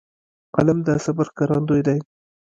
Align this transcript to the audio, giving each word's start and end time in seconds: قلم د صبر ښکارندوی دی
قلم 0.55 0.77
د 0.87 0.89
صبر 1.05 1.25
ښکارندوی 1.31 1.81
دی 1.87 1.99